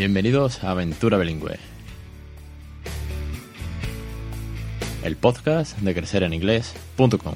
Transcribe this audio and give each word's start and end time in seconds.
Bienvenidos 0.00 0.64
a 0.64 0.70
Aventura 0.70 1.18
Bilingüe, 1.18 1.58
el 5.04 5.16
podcast 5.16 5.78
de 5.80 5.94
crecereninglés.com. 5.94 7.34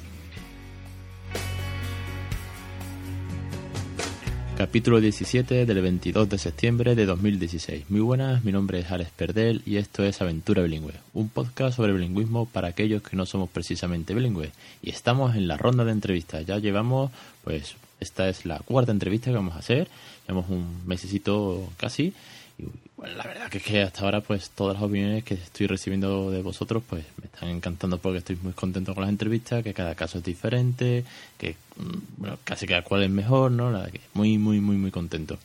Capítulo 4.57 5.03
17 5.03 5.67
del 5.67 5.83
22 5.83 6.27
de 6.31 6.39
septiembre 6.39 6.95
de 6.95 7.05
2016. 7.05 7.91
Muy 7.91 8.01
buenas, 8.01 8.43
mi 8.45 8.53
nombre 8.53 8.79
es 8.79 8.91
Alex 8.91 9.11
Perdel 9.11 9.61
y 9.67 9.77
esto 9.77 10.03
es 10.03 10.23
Aventura 10.23 10.63
Bilingüe, 10.63 10.95
un 11.13 11.29
podcast 11.29 11.77
sobre 11.77 11.93
bilingüismo 11.93 12.47
para 12.47 12.69
aquellos 12.69 13.03
que 13.03 13.15
no 13.15 13.27
somos 13.27 13.51
precisamente 13.51 14.15
bilingües. 14.15 14.53
Y 14.81 14.89
estamos 14.89 15.37
en 15.37 15.49
la 15.49 15.59
ronda 15.59 15.85
de 15.85 15.93
entrevistas. 15.93 16.47
Ya 16.47 16.57
llevamos, 16.57 17.11
pues, 17.45 17.75
esta 18.01 18.27
es 18.31 18.47
la 18.47 18.61
cuarta 18.61 18.91
entrevista 18.91 19.31
que 19.31 19.37
vamos 19.37 19.55
a 19.55 19.59
hacer. 19.59 19.87
Llevamos 20.27 20.49
un 20.49 20.81
mesecito 20.87 21.71
casi 21.77 22.15
y 22.59 22.65
bueno, 22.97 23.17
la 23.17 23.25
verdad 23.25 23.51
que 23.51 23.59
es 23.59 23.65
que 23.65 23.83
hasta 23.83 24.03
ahora 24.03 24.21
pues 24.21 24.51
todas 24.51 24.75
las 24.75 24.83
opiniones 24.83 25.25
que 25.25 25.35
estoy 25.35 25.67
recibiendo 25.67 26.31
de 26.31 26.43
vosotros 26.43 26.83
pues 26.89 27.05
me 27.21 27.27
están 27.27 27.49
encantando 27.49 27.99
porque 27.99 28.19
estoy 28.19 28.37
muy 28.37 28.53
contento 28.53 28.95
con 28.95 29.03
las 29.03 29.11
entrevistas, 29.11 29.63
que 29.63 29.75
cada 29.75 29.95
caso 29.95 30.19
es 30.19 30.25
diferente, 30.25 31.05
que 31.37 31.57
mm, 31.77 31.99
bueno, 32.19 32.39
casi 32.45 32.67
cada 32.67 32.83
cual 32.83 33.03
es 33.03 33.11
mejor, 33.11 33.51
¿no? 33.51 33.71
Nada, 33.71 33.91
que 33.91 34.01
muy, 34.15 34.39
muy, 34.39 34.61
muy, 34.61 34.77
muy 34.77 34.91
contento. 34.91 35.39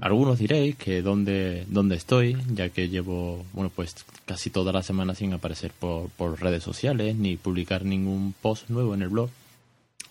Algunos 0.00 0.38
diréis 0.40 0.74
que 0.74 1.02
dónde, 1.02 1.64
dónde 1.68 1.94
estoy, 1.94 2.36
ya 2.52 2.68
que 2.70 2.88
llevo, 2.88 3.44
bueno, 3.52 3.70
pues 3.74 3.94
casi 4.26 4.50
toda 4.50 4.72
la 4.72 4.82
semana 4.82 5.14
sin 5.14 5.32
aparecer 5.32 5.70
por, 5.70 6.08
por 6.10 6.40
redes 6.42 6.64
sociales 6.64 7.14
ni 7.14 7.36
publicar 7.36 7.84
ningún 7.84 8.34
post 8.42 8.68
nuevo 8.70 8.94
en 8.94 9.02
el 9.02 9.08
blog. 9.08 9.30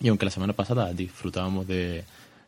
Y 0.00 0.08
aunque 0.08 0.24
la 0.24 0.30
semana 0.30 0.54
pasada 0.54 0.92
disfrutábamos 0.94 1.66
de, 1.66 2.04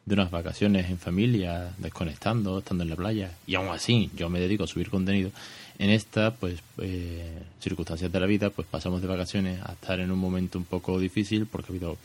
de 0.06 0.14
unas 0.14 0.30
vacaciones 0.30 0.88
en 0.88 0.98
familia, 0.98 1.74
desconectando, 1.78 2.60
estando 2.60 2.84
en 2.84 2.90
la 2.90 2.96
playa, 2.96 3.32
y 3.46 3.56
aún 3.56 3.68
así 3.68 4.08
yo 4.16 4.30
me 4.30 4.38
dedico 4.38 4.64
a 4.64 4.68
subir 4.68 4.88
contenido, 4.88 5.32
en 5.78 5.90
esta 5.90 6.32
pues 6.32 6.60
eh, 6.78 7.42
circunstancias 7.60 8.10
de 8.10 8.20
la 8.20 8.26
vida, 8.26 8.50
pues 8.50 8.68
pasamos 8.70 9.02
de 9.02 9.08
vacaciones 9.08 9.60
a 9.62 9.72
estar 9.72 9.98
en 9.98 10.12
un 10.12 10.18
momento 10.18 10.58
un 10.58 10.64
poco 10.64 10.98
difícil 11.00 11.46
porque 11.46 11.66
ha 11.66 11.72
habido 11.72 11.98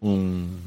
un, 0.00 0.60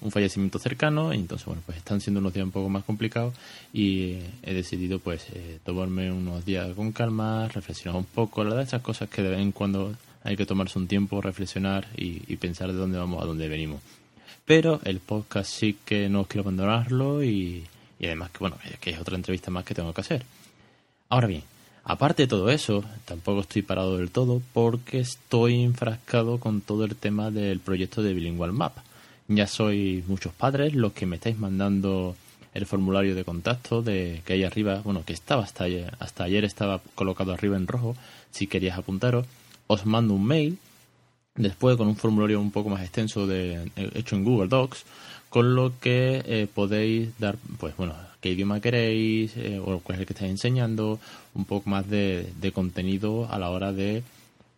un 0.00 0.10
fallecimiento 0.12 0.58
cercano 0.60 1.12
y 1.12 1.18
entonces 1.18 1.44
bueno 1.44 1.60
pues 1.66 1.76
están 1.78 2.00
siendo 2.00 2.20
unos 2.20 2.32
días 2.32 2.44
un 2.44 2.52
poco 2.52 2.68
más 2.68 2.84
complicados 2.84 3.34
y 3.72 4.18
he 4.42 4.54
decidido 4.54 5.00
pues 5.00 5.26
eh, 5.32 5.58
tomarme 5.64 6.10
unos 6.10 6.44
días 6.44 6.72
con 6.74 6.92
calma, 6.92 7.48
reflexionar 7.48 7.98
un 7.98 8.06
poco, 8.06 8.44
la 8.44 8.50
verdad 8.50 8.66
esas 8.66 8.82
cosas 8.82 9.10
que 9.10 9.22
de 9.22 9.30
vez 9.30 9.40
en 9.40 9.52
cuando 9.52 9.94
hay 10.22 10.36
que 10.36 10.46
tomarse 10.46 10.78
un 10.78 10.86
tiempo, 10.86 11.20
reflexionar 11.20 11.86
y, 11.96 12.22
y 12.32 12.36
pensar 12.36 12.68
de 12.68 12.78
dónde 12.78 12.96
vamos 12.96 13.22
a 13.22 13.26
dónde 13.26 13.48
venimos 13.48 13.80
pero 14.44 14.80
el 14.84 15.00
podcast 15.00 15.50
sí 15.50 15.76
que 15.84 16.08
no 16.08 16.24
quiero 16.24 16.42
abandonarlo 16.42 17.22
y, 17.22 17.66
además 18.00 18.30
que 18.30 18.38
bueno 18.38 18.58
que 18.80 18.90
es 18.90 18.98
otra 18.98 19.16
entrevista 19.16 19.50
más 19.50 19.64
que 19.64 19.74
tengo 19.74 19.92
que 19.94 20.00
hacer. 20.00 20.24
Ahora 21.08 21.26
bien 21.26 21.42
aparte 21.84 22.22
de 22.22 22.28
todo 22.28 22.50
eso 22.50 22.84
tampoco 23.04 23.40
estoy 23.40 23.62
parado 23.62 23.98
del 23.98 24.10
todo 24.10 24.40
porque 24.52 25.00
estoy 25.00 25.62
enfrascado 25.62 26.38
con 26.38 26.60
todo 26.60 26.84
el 26.84 26.96
tema 26.96 27.30
del 27.30 27.60
proyecto 27.60 28.02
de 28.02 28.14
Bilingual 28.14 28.52
Map. 28.52 28.76
Ya 29.28 29.46
sois 29.46 30.06
muchos 30.06 30.32
padres 30.32 30.74
los 30.74 30.92
que 30.92 31.06
me 31.06 31.16
estáis 31.16 31.38
mandando 31.38 32.16
el 32.52 32.66
formulario 32.66 33.14
de 33.14 33.24
contacto 33.24 33.82
de 33.82 34.22
que 34.24 34.34
hay 34.34 34.44
arriba 34.44 34.80
bueno 34.84 35.04
que 35.04 35.12
estaba 35.12 35.42
hasta 35.42 35.64
ayer, 35.64 35.94
hasta 35.98 36.24
ayer 36.24 36.44
estaba 36.44 36.80
colocado 36.94 37.32
arriba 37.32 37.56
en 37.56 37.66
rojo 37.66 37.96
si 38.30 38.46
querías 38.46 38.78
apuntaros 38.78 39.26
os 39.66 39.86
mando 39.86 40.14
un 40.14 40.24
mail 40.24 40.58
después 41.36 41.76
con 41.76 41.88
un 41.88 41.96
formulario 41.96 42.40
un 42.40 42.50
poco 42.50 42.70
más 42.70 42.82
extenso 42.82 43.26
de, 43.26 43.70
hecho 43.94 44.16
en 44.16 44.24
Google 44.24 44.48
Docs, 44.48 44.84
con 45.28 45.54
lo 45.54 45.78
que 45.80 46.22
eh, 46.26 46.46
podéis 46.52 47.18
dar, 47.18 47.36
pues 47.58 47.76
bueno, 47.76 47.94
qué 48.20 48.30
idioma 48.30 48.60
queréis, 48.60 49.36
eh, 49.36 49.58
o 49.58 49.80
cuál 49.80 49.96
es 49.96 50.00
el 50.00 50.06
que 50.06 50.12
estáis 50.12 50.30
enseñando, 50.30 51.00
un 51.34 51.44
poco 51.44 51.68
más 51.68 51.88
de, 51.88 52.32
de, 52.40 52.52
contenido 52.52 53.28
a 53.30 53.38
la 53.38 53.50
hora 53.50 53.72
de 53.72 54.02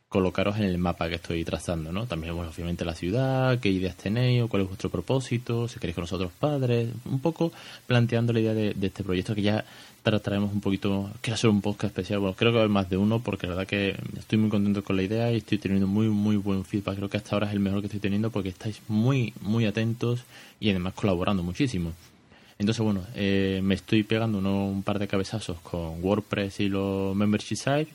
colocaros 0.09 0.57
en 0.57 0.65
el 0.65 0.79
mapa 0.79 1.09
que 1.09 1.17
estoy 1.17 1.45
trazando, 1.45 1.93
¿no? 1.93 2.07
También, 2.07 2.35
bueno, 2.35 2.51
obviamente 2.55 2.85
la 2.85 2.95
ciudad, 2.95 3.59
qué 3.59 3.69
ideas 3.69 3.97
tenéis, 3.97 4.43
o 4.43 4.49
cuál 4.49 4.63
es 4.63 4.69
vuestro 4.69 4.89
propósito, 4.89 5.67
si 5.67 5.81
queréis 5.81 5.95
con 5.97 6.03
los 6.03 6.13
otros 6.13 6.33
padres, 6.33 6.89
un 7.05 7.21
poco 7.21 7.53
planteando 7.87 8.33
la 8.33 8.41
idea 8.41 8.55
de, 8.55 8.75
este 8.81 9.03
proyecto 9.03 9.35
que 9.35 9.43
ya 9.43 9.65
trataremos 10.03 10.53
un 10.53 10.61
poquito, 10.61 11.11
quiero 11.21 11.35
hacer 11.35 11.51
un 11.51 11.61
podcast 11.61 11.91
especial, 11.91 12.21
bueno, 12.21 12.37
creo 12.37 12.53
que 12.53 12.57
va 12.57 12.61
a 12.61 12.65
haber 12.65 12.73
más 12.73 12.89
de 12.89 12.97
uno 12.97 13.19
porque 13.19 13.49
la 13.49 13.55
verdad 13.55 13.67
que 13.67 13.97
estoy 14.17 14.39
muy 14.39 14.49
contento 14.49 14.85
con 14.85 14.97
la 14.97 15.03
idea 15.03 15.33
y 15.33 15.39
estoy 15.39 15.59
teniendo 15.59 15.89
muy, 15.89 16.09
muy 16.09 16.37
buen 16.37 16.65
feedback. 16.65 16.97
Creo 16.97 17.09
que 17.09 17.17
hasta 17.17 17.35
ahora 17.35 17.49
es 17.49 17.53
el 17.53 17.61
mejor 17.61 17.81
que 17.81 17.87
estoy 17.87 17.99
teniendo 17.99 18.31
porque 18.31 18.51
estáis 18.51 18.81
muy, 18.87 19.35
muy 19.41 19.67
atentos 19.67 20.23
y 20.61 20.71
además 20.71 20.95
colaborando 20.95 21.43
muchísimo. 21.43 21.93
Entonces, 22.59 22.83
bueno, 22.83 23.03
eh, 23.15 23.61
me 23.63 23.75
estoy 23.75 24.03
pegando 24.03 24.39
un 24.39 24.83
par 24.83 24.99
de 24.99 25.09
cabezazos 25.09 25.59
con 25.61 26.03
WordPress 26.03 26.61
y 26.61 26.69
los 26.69 27.15
membership 27.15 27.57
sites, 27.57 27.89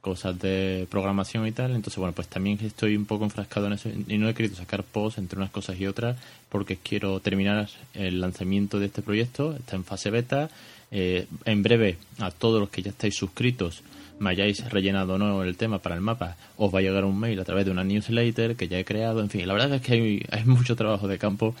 cosas 0.00 0.38
de 0.38 0.86
programación 0.90 1.46
y 1.46 1.52
tal. 1.52 1.72
Entonces, 1.72 1.98
bueno, 1.98 2.12
pues 2.12 2.28
también 2.28 2.58
estoy 2.62 2.96
un 2.96 3.06
poco 3.06 3.24
enfrascado 3.24 3.66
en 3.66 3.74
eso 3.74 3.88
y 3.88 4.18
no 4.18 4.28
he 4.28 4.34
querido 4.34 4.56
sacar 4.56 4.82
posts 4.82 5.18
entre 5.18 5.38
unas 5.38 5.50
cosas 5.50 5.78
y 5.78 5.86
otras 5.86 6.16
porque 6.48 6.76
quiero 6.76 7.20
terminar 7.20 7.68
el 7.94 8.20
lanzamiento 8.20 8.78
de 8.78 8.86
este 8.86 9.02
proyecto. 9.02 9.54
Está 9.54 9.76
en 9.76 9.84
fase 9.84 10.10
beta 10.10 10.50
eh, 10.90 11.26
en 11.44 11.62
breve, 11.62 11.98
a 12.18 12.30
todos 12.30 12.60
los 12.60 12.70
que 12.70 12.82
ya 12.82 12.90
estáis 12.90 13.14
suscritos, 13.14 13.82
me 14.18 14.30
hayáis 14.30 14.68
rellenado 14.70 15.14
o 15.14 15.18
no 15.18 15.42
el 15.44 15.56
tema 15.56 15.78
para 15.78 15.94
el 15.94 16.00
mapa, 16.00 16.36
os 16.56 16.74
va 16.74 16.80
a 16.80 16.82
llegar 16.82 17.04
un 17.04 17.18
mail 17.18 17.38
a 17.38 17.44
través 17.44 17.64
de 17.64 17.70
una 17.70 17.84
newsletter 17.84 18.56
que 18.56 18.68
ya 18.68 18.78
he 18.78 18.84
creado. 18.84 19.20
En 19.20 19.30
fin, 19.30 19.46
la 19.46 19.54
verdad 19.54 19.74
es 19.74 19.82
que 19.82 19.92
hay, 19.92 20.26
hay 20.30 20.44
mucho 20.44 20.76
trabajo 20.76 21.06
de 21.06 21.18
campo 21.18 21.54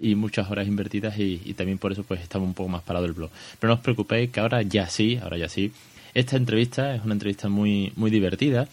y 0.00 0.14
muchas 0.14 0.48
horas 0.50 0.68
invertidas 0.68 1.18
y, 1.18 1.42
y, 1.44 1.54
también 1.54 1.76
por 1.78 1.90
eso 1.90 2.04
pues 2.04 2.20
estaba 2.20 2.44
un 2.44 2.54
poco 2.54 2.68
más 2.68 2.82
parado 2.82 3.04
el 3.04 3.12
blog. 3.12 3.30
Pero 3.58 3.68
no 3.68 3.74
os 3.74 3.80
preocupéis 3.80 4.30
que 4.30 4.38
ahora 4.40 4.62
ya 4.62 4.88
sí, 4.88 5.18
ahora 5.20 5.36
ya 5.38 5.48
sí. 5.48 5.72
Esta 6.14 6.36
entrevista 6.36 6.94
es 6.94 7.04
una 7.04 7.14
entrevista 7.14 7.48
muy, 7.48 7.92
muy 7.96 8.10
divertida 8.10 8.68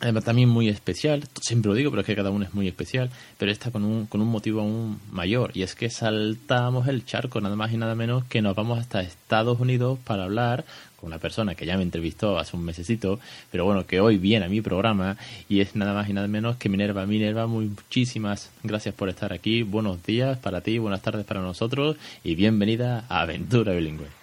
Además, 0.00 0.24
también 0.24 0.48
muy 0.48 0.70
especial, 0.70 1.24
siempre 1.42 1.68
lo 1.68 1.74
digo, 1.74 1.90
pero 1.90 2.00
es 2.00 2.06
que 2.06 2.16
cada 2.16 2.30
uno 2.30 2.46
es 2.46 2.54
muy 2.54 2.66
especial, 2.66 3.10
pero 3.36 3.52
está 3.52 3.70
con 3.70 3.84
un, 3.84 4.06
con 4.06 4.22
un 4.22 4.28
motivo 4.28 4.62
aún 4.62 4.98
mayor, 5.12 5.50
y 5.52 5.62
es 5.62 5.74
que 5.74 5.90
saltamos 5.90 6.88
el 6.88 7.04
charco, 7.04 7.38
nada 7.42 7.54
más 7.54 7.70
y 7.70 7.76
nada 7.76 7.94
menos 7.94 8.24
que 8.24 8.40
nos 8.40 8.56
vamos 8.56 8.78
hasta 8.78 9.02
Estados 9.02 9.60
Unidos 9.60 9.98
para 10.02 10.24
hablar 10.24 10.64
con 10.96 11.08
una 11.08 11.18
persona 11.18 11.54
que 11.54 11.66
ya 11.66 11.76
me 11.76 11.82
entrevistó 11.82 12.38
hace 12.38 12.56
un 12.56 12.64
mesecito, 12.64 13.20
pero 13.52 13.66
bueno, 13.66 13.86
que 13.86 14.00
hoy 14.00 14.16
viene 14.16 14.46
a 14.46 14.48
mi 14.48 14.62
programa, 14.62 15.18
y 15.50 15.60
es 15.60 15.76
nada 15.76 15.92
más 15.92 16.08
y 16.08 16.14
nada 16.14 16.28
menos 16.28 16.56
que 16.56 16.70
Minerva. 16.70 17.04
Minerva, 17.04 17.46
muchísimas 17.46 18.50
gracias 18.62 18.94
por 18.94 19.10
estar 19.10 19.34
aquí, 19.34 19.64
buenos 19.64 20.02
días 20.02 20.38
para 20.38 20.62
ti, 20.62 20.78
buenas 20.78 21.02
tardes 21.02 21.26
para 21.26 21.42
nosotros, 21.42 21.98
y 22.24 22.36
bienvenida 22.36 23.04
a 23.10 23.20
Aventura 23.20 23.74
Bilingüe. 23.74 24.19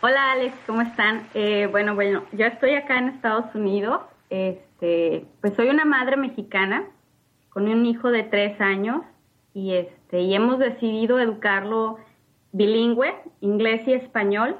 Hola 0.00 0.30
Alex, 0.30 0.54
¿cómo 0.64 0.80
están? 0.82 1.26
Eh, 1.34 1.66
bueno, 1.72 1.96
bueno, 1.96 2.22
yo 2.30 2.46
estoy 2.46 2.76
acá 2.76 2.98
en 2.98 3.08
Estados 3.08 3.52
Unidos 3.52 4.00
este, 4.30 5.26
pues 5.40 5.54
soy 5.54 5.70
una 5.70 5.84
madre 5.84 6.16
mexicana 6.16 6.84
con 7.48 7.66
un 7.66 7.84
hijo 7.84 8.12
de 8.12 8.22
tres 8.22 8.60
años 8.60 9.02
y 9.54 9.74
este, 9.74 10.20
y 10.20 10.34
hemos 10.36 10.60
decidido 10.60 11.18
educarlo 11.18 11.98
bilingüe, 12.52 13.12
inglés 13.40 13.88
y 13.88 13.94
español. 13.94 14.56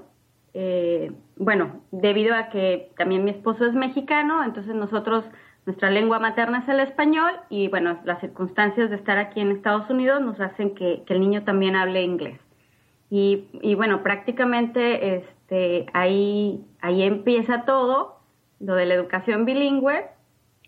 Eh, 0.55 1.13
bueno, 1.37 1.83
debido 1.93 2.35
a 2.35 2.49
que 2.49 2.91
también 2.97 3.25
mi 3.25 3.31
esposo 3.31 3.65
es 3.65 3.75
mexicano, 3.75 4.43
entonces 4.43 4.75
nosotros, 4.75 5.25
nuestra 5.67 5.89
lengua 5.89 6.19
materna 6.19 6.65
es 6.65 6.69
el 6.69 6.81
español 6.81 7.31
y 7.49 7.69
bueno, 7.69 8.01
las 8.05 8.19
circunstancias 8.21 8.91
de 8.91 8.97
estar 8.97 9.19
aquí 9.19 9.39
en 9.39 9.53
Estados 9.53 9.89
Unidos 9.89 10.21
nos 10.21 10.41
hacen 10.41 10.75
que, 10.75 11.05
que 11.07 11.15
el 11.15 11.21
niño 11.21 11.45
también 11.45 11.77
hable 11.77 12.03
inglés. 12.03 12.41
Y, 13.11 13.47
y 13.63 13.75
bueno, 13.75 14.03
prácticamente 14.03 15.17
este, 15.17 15.87
ahí, 15.95 16.65
ahí 16.81 17.03
empieza 17.03 17.65
todo 17.65 18.19
lo 18.61 18.75
de 18.75 18.87
la 18.87 18.95
educación 18.95 19.45
bilingüe. 19.45 20.05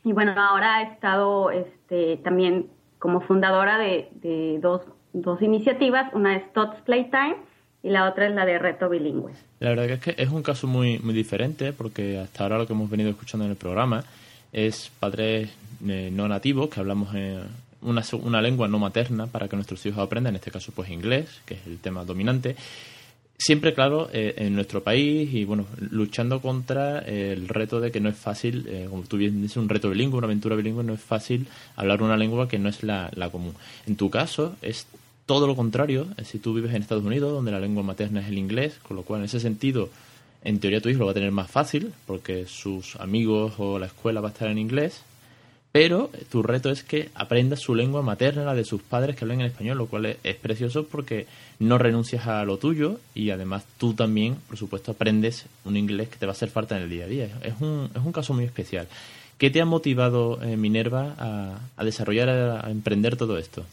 Y 0.05 0.13
bueno, 0.13 0.35
ahora 0.37 0.83
he 0.83 0.93
estado 0.93 1.51
este, 1.51 2.17
también 2.19 2.69
como 2.99 3.21
fundadora 3.21 3.79
de, 3.79 4.59
dos, 4.63 4.83
dos, 5.13 5.43
iniciativas. 5.43 6.13
Una 6.15 6.37
es 6.37 6.53
Tots 6.53 6.81
Playtime 6.83 7.37
y 7.83 7.91
la 7.91 8.09
otra 8.09 8.27
es 8.27 8.35
la 8.35 8.47
de 8.47 8.59
Reto 8.59 8.89
Bilingüe. 8.89 9.33
La 9.59 9.71
verdad 9.71 9.91
es 9.91 10.01
que 10.01 10.15
es 10.17 10.31
un 10.31 10.43
caso 10.43 10.67
muy, 10.67 10.99
muy 11.01 11.15
diferente 11.15 11.73
porque 11.73 12.19
hasta 12.19 12.45
ahora 12.45 12.59
lo 12.59 12.67
que 12.67 12.73
hemos 12.73 12.89
venido 12.89 13.11
escuchando 13.11 13.45
en 13.45 13.53
el 13.53 13.57
programa 13.57 14.05
es 14.53 14.91
padres 14.99 15.55
eh, 15.87 16.11
no 16.13 16.29
nativos 16.29 16.69
que 16.71 16.81
hablamos 16.81 17.15
en 17.15 17.43
una, 17.83 18.03
una 18.23 18.43
lengua 18.43 18.69
no 18.69 18.79
materna 18.79 19.27
para 19.27 19.49
que 19.49 19.57
nuestros 19.57 19.85
hijos 19.87 19.99
aprendan, 19.99 20.33
en 20.33 20.37
este 20.37 20.51
caso 20.51 20.73
pues 20.73 20.91
inglés, 20.91 21.41
que 21.45 21.55
es 21.55 21.67
el 21.67 21.79
tema 21.79 22.05
dominante. 22.05 22.57
Siempre, 23.39 23.73
claro, 23.73 24.11
eh, 24.13 24.35
en 24.37 24.55
nuestro 24.55 24.83
país 24.83 25.33
y 25.33 25.47
bueno, 25.47 25.65
luchando 25.79 26.43
contra 26.43 26.99
el 26.99 27.49
reto 27.49 27.81
de 27.81 27.91
que 27.91 27.99
no 27.99 28.11
es 28.11 28.17
fácil, 28.17 28.67
eh, 28.69 28.87
como 28.91 29.05
tú 29.05 29.17
bien 29.17 29.41
dices, 29.41 29.57
un 29.57 29.71
reto 29.71 29.89
bilingüe, 29.89 30.19
una 30.19 30.27
aventura 30.27 30.57
bilingüe, 30.57 30.85
no 30.85 30.93
es 30.93 31.01
fácil 31.01 31.47
hablar 31.75 32.03
una 32.03 32.19
lengua 32.19 32.49
que 32.49 32.59
no 32.59 32.69
es 32.69 32.83
la, 32.83 33.11
la 33.15 33.31
común. 33.31 33.55
En 33.87 33.97
tu 33.97 34.11
caso 34.11 34.57
es 34.61 34.87
todo 35.25 35.47
lo 35.47 35.55
contrario, 35.55 36.09
si 36.25 36.41
tú 36.41 36.53
vives 36.53 36.75
en 36.75 36.83
Estados 36.83 37.05
Unidos, 37.05 37.33
donde 37.33 37.53
la 37.53 37.61
lengua 37.61 37.85
materna 37.85 38.21
es 38.21 38.27
el 38.27 38.37
inglés, 38.37 38.79
con 38.83 38.97
lo 38.97 39.05
cual 39.05 39.21
en 39.21 39.27
ese 39.27 39.39
sentido, 39.39 39.89
en 40.43 40.59
teoría 40.59 40.81
tu 40.81 40.89
hijo 40.89 40.99
lo 40.99 41.07
va 41.07 41.13
a 41.13 41.15
tener 41.15 41.31
más 41.31 41.49
fácil, 41.49 41.93
porque 42.05 42.47
sus 42.47 42.97
amigos 42.97 43.55
o 43.59 43.79
la 43.79 43.87
escuela 43.87 44.21
va 44.21 44.29
a 44.29 44.33
estar 44.33 44.49
en 44.49 44.59
inglés, 44.59 45.03
pero 45.73 46.11
tu 46.31 46.43
reto 46.43 46.71
es 46.71 46.83
que 46.83 47.11
aprenda 47.15 47.57
su 47.57 47.75
lengua 47.75 48.03
materna, 48.03 48.43
la 48.43 48.55
de 48.55 48.65
sus 48.65 48.83
padres 48.83 49.15
que 49.15 49.25
hablan 49.25 49.41
en 49.41 49.47
español, 49.47 49.79
lo 49.79 49.87
cual 49.87 50.17
es, 50.23 50.37
precioso 50.37 50.87
porque 50.87 51.27
no 51.61 51.79
renuncias 51.79 52.27
a 52.27 52.45
lo 52.45 52.57
tuyo 52.57 52.99
y 53.15 53.31
además 53.31 53.65
tú 53.79 53.95
también, 53.95 54.37
por 54.49 54.57
supuesto, 54.57 54.93
aprendes 54.93 55.47
un 55.65 55.77
inglés 55.77 56.09
que 56.09 56.17
te 56.17 56.27
va 56.27 56.31
a 56.31 56.35
hacer 56.35 56.49
falta 56.49 56.77
en 56.77 56.83
el 56.83 56.91
día 56.91 57.05
a 57.05 57.09
día. 57.09 57.29
Es 57.43 57.61
un, 57.61 57.89
es 57.95 58.03
un 58.05 58.13
caso 58.13 58.35
muy 58.35 58.45
especial. 58.45 58.89
¿Qué 59.39 59.49
te 59.49 59.61
ha 59.61 59.65
motivado, 59.65 60.43
eh, 60.43 60.57
Minerva, 60.57 61.15
a, 61.77 61.85
desarrollar, 61.85 62.29
a, 62.29 62.71
emprender 62.71 63.17
todo 63.17 63.39
esto? 63.39 63.65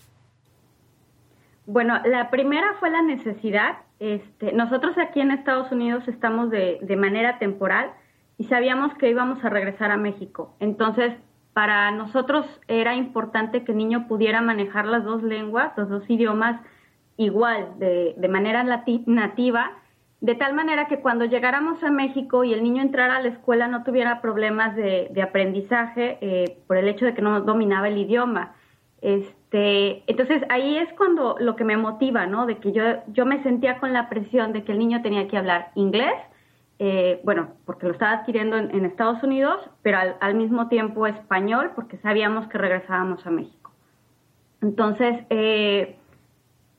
Bueno, 1.66 2.00
la 2.06 2.30
primera 2.30 2.76
fue 2.80 2.92
la 2.92 3.02
necesidad. 3.02 3.80
Este, 4.00 4.54
nosotros 4.54 4.96
aquí 4.98 5.20
en 5.20 5.32
Estados 5.32 5.72
Unidos 5.72 6.08
estamos 6.08 6.52
de, 6.52 6.78
de 6.82 6.96
manera 6.96 7.40
temporal 7.40 7.90
y 8.38 8.46
sabíamos 8.46 8.94
que 8.98 9.10
íbamos 9.10 9.44
a 9.44 9.50
regresar 9.50 9.92
a 9.92 9.98
México. 9.98 10.56
Entonces, 10.60 11.12
para 11.58 11.90
nosotros 11.90 12.46
era 12.68 12.94
importante 12.94 13.64
que 13.64 13.72
el 13.72 13.80
niño 13.80 14.08
pudiera 14.08 14.42
manejar 14.42 14.86
las 14.86 15.04
dos 15.04 15.24
lenguas, 15.24 15.76
los 15.76 15.90
dos 15.90 16.08
idiomas 16.08 16.62
igual, 17.18 17.80
de, 17.80 18.14
manera 18.30 18.64
nativa, 19.08 19.72
de 20.22 20.36
tal 20.36 20.54
manera 20.54 20.86
que 20.86 21.00
cuando 21.00 21.26
llegáramos 21.26 21.84
a 21.84 21.90
México 21.90 22.44
y 22.44 22.54
el 22.54 22.62
niño 22.62 22.84
entrara 22.84 23.16
a 23.16 23.22
la 23.24 23.30
escuela 23.30 23.68
no 23.68 23.84
tuviera 23.84 24.22
problemas 24.22 24.76
de, 24.76 25.12
aprendizaje 25.20 26.20
eh, 26.22 26.60
por 26.68 26.78
el 26.78 26.88
hecho 26.90 27.06
de 27.06 27.16
que 27.16 27.24
no 27.24 27.42
dominaba 27.42 27.88
el 27.88 27.98
idioma. 27.98 28.54
Este, 29.02 30.04
entonces 30.06 30.44
ahí 30.50 30.78
es 30.78 30.94
cuando 30.94 31.38
lo 31.40 31.56
que 31.56 31.64
me 31.64 31.76
motiva, 31.76 32.28
¿no? 32.28 32.46
De 32.46 32.60
que 32.60 32.72
yo, 32.72 32.84
yo 33.08 33.26
me 33.26 33.42
sentía 33.42 33.80
con 33.80 33.94
la 33.94 34.10
presión 34.10 34.54
de 34.54 34.64
que 34.64 34.74
el 34.74 34.78
niño 34.78 35.02
tenía 35.02 35.28
que 35.28 35.40
hablar 35.40 35.72
inglés, 35.74 36.14
eh, 36.80 37.22
bueno, 37.24 37.54
porque 37.66 37.88
lo 37.88 37.94
estaba 37.94 38.20
adquiriendo 38.20 38.56
en, 38.58 38.86
Estados 38.86 39.24
Unidos, 39.24 39.60
pero 39.82 39.98
al, 40.20 40.36
mismo 40.36 40.68
tiempo 40.68 41.08
español, 41.08 41.72
porque 41.76 41.98
sabíamos 41.98 42.48
que 42.48 42.58
regresábamos 42.58 43.26
a 43.26 43.32
México. 43.32 43.72
Entonces, 44.62 45.26
eh, 45.30 45.98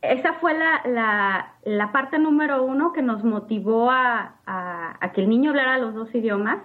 esa 0.03 0.35
fue 0.35 0.55
la, 0.57 1.53
la, 1.65 1.93
parte 1.93 2.19
número 2.19 2.63
uno 2.63 2.93
que 2.93 3.03
nos 3.03 3.25
motivó 3.25 3.91
a, 3.91 4.35
que 5.15 5.21
el 5.21 5.29
niño 5.29 5.51
hablara 5.51 5.79
los 5.79 5.95
dos 5.95 6.15
idiomas. 6.15 6.59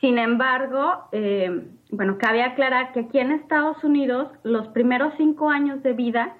Sin 0.00 0.18
embargo, 0.18 1.08
eh, 1.10 1.66
bueno, 1.90 2.18
cabe 2.18 2.42
aclarar 2.42 2.92
que 2.92 3.00
aquí 3.00 3.18
en 3.18 3.32
Estados 3.32 3.82
Unidos 3.82 4.28
los 4.44 4.68
primeros 4.68 5.14
cinco 5.16 5.50
años 5.50 5.82
de 5.82 5.92
vida 5.92 6.36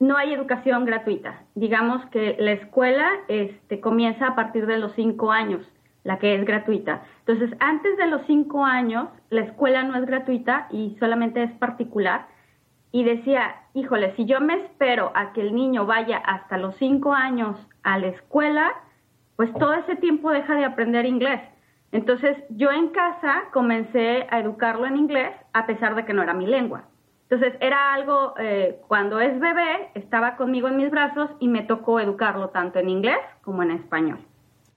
no 0.00 0.16
hay 0.16 0.32
educación 0.32 0.84
gratuita. 0.84 1.42
Digamos 1.54 2.04
que 2.06 2.36
la 2.38 2.52
escuela 2.52 3.08
este, 3.28 3.80
comienza 3.80 4.28
a 4.28 4.34
partir 4.36 4.66
de 4.66 4.78
los 4.78 4.92
cinco 4.92 5.32
años, 5.32 5.66
la 6.04 6.18
que 6.18 6.34
es 6.34 6.44
gratuita. 6.44 7.02
Entonces, 7.26 7.56
antes 7.60 7.96
de 7.96 8.06
los 8.06 8.22
cinco 8.26 8.64
años, 8.64 9.08
la 9.30 9.42
escuela 9.42 9.82
no 9.82 9.96
es 9.96 10.06
gratuita 10.06 10.68
y 10.70 10.96
solamente 11.00 11.42
es 11.42 11.52
particular. 11.52 12.26
Y 12.92 13.04
decía, 13.04 13.56
híjole, 13.74 14.14
si 14.16 14.24
yo 14.24 14.40
me 14.40 14.54
espero 14.54 15.12
a 15.14 15.32
que 15.32 15.42
el 15.42 15.54
niño 15.54 15.84
vaya 15.84 16.18
hasta 16.18 16.56
los 16.56 16.76
cinco 16.76 17.12
años 17.12 17.56
a 17.82 17.98
la 17.98 18.06
escuela, 18.08 18.72
pues 19.36 19.52
todo 19.54 19.74
ese 19.74 19.96
tiempo 19.96 20.30
deja 20.30 20.54
de 20.54 20.64
aprender 20.64 21.06
inglés. 21.06 21.40
Entonces, 21.90 22.36
yo 22.50 22.70
en 22.70 22.88
casa 22.88 23.44
comencé 23.52 24.26
a 24.30 24.40
educarlo 24.40 24.86
en 24.86 24.96
inglés 24.96 25.32
a 25.52 25.66
pesar 25.66 25.94
de 25.94 26.04
que 26.04 26.14
no 26.14 26.22
era 26.22 26.34
mi 26.34 26.46
lengua. 26.46 26.84
Entonces 27.30 27.58
era 27.60 27.92
algo, 27.92 28.34
eh, 28.40 28.80
cuando 28.88 29.20
es 29.20 29.38
bebé, 29.38 29.90
estaba 29.94 30.36
conmigo 30.36 30.68
en 30.68 30.78
mis 30.78 30.90
brazos 30.90 31.28
y 31.40 31.48
me 31.48 31.62
tocó 31.62 32.00
educarlo 32.00 32.48
tanto 32.48 32.78
en 32.78 32.88
inglés 32.88 33.18
como 33.42 33.62
en 33.62 33.72
español. 33.72 34.18